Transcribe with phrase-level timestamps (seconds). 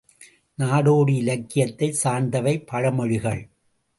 [0.57, 3.41] நாடோடி இலக்கியத்தைச் சார்ந்தவை பழமொழிகள்.